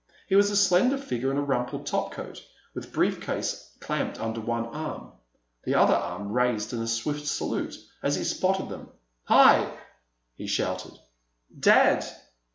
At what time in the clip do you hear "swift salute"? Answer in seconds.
6.87-7.77